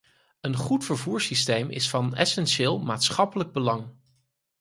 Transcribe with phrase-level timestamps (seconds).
[0.41, 3.87] Een goed vervoersysteem is van essentieel maatschappelijk belang.